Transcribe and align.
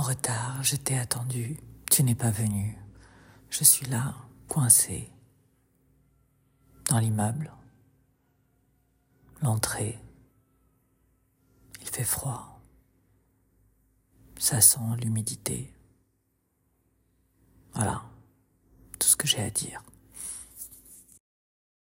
en 0.00 0.02
retard, 0.02 0.64
je 0.64 0.76
t'ai 0.76 0.96
attendu, 0.96 1.60
tu 1.90 2.02
n'es 2.02 2.14
pas 2.14 2.30
venu. 2.30 2.78
Je 3.50 3.64
suis 3.64 3.84
là, 3.84 4.14
coincé, 4.48 5.12
dans 6.88 6.98
l'immeuble, 6.98 7.52
l'entrée. 9.42 9.98
Il 11.82 11.86
fait 11.86 12.04
froid. 12.04 12.62
Ça 14.38 14.62
sent 14.62 14.96
l'humidité. 15.02 15.70
Voilà, 17.74 18.02
tout 18.98 19.06
ce 19.06 19.16
que 19.16 19.26
j'ai 19.26 19.42
à 19.42 19.50
dire. 19.50 19.82